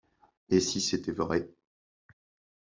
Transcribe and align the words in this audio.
Et 0.49 0.61
si 0.61 0.81
c'était 0.81 1.11
vrai... 1.11 1.47